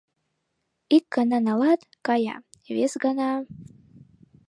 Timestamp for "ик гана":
0.95-1.37